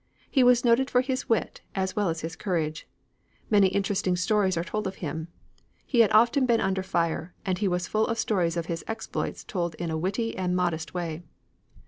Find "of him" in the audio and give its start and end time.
4.87-5.27